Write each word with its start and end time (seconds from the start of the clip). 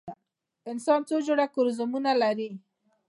انسان 0.71 0.99
څو 1.09 1.15
جوړه 1.27 1.45
کروموزومونه 1.53 2.11
لري؟ 2.21 2.49